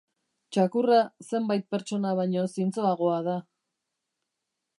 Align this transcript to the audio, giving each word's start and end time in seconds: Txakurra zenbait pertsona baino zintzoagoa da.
Txakurra 0.55 1.01
zenbait 1.27 1.67
pertsona 1.75 2.15
baino 2.21 2.47
zintzoagoa 2.55 3.21
da. 3.31 3.39